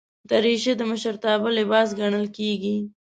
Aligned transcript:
دریشي 0.29 0.73
د 0.77 0.81
مشرتابه 0.91 1.49
لباس 1.59 1.87
ګڼل 1.99 2.25
کېږي. 2.37 2.75